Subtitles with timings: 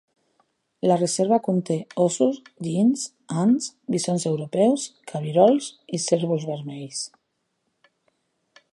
[0.91, 3.05] La reserva conté óssos, linxs,
[3.43, 7.07] ants, bisons europeus, cabirols i cérvols vermells.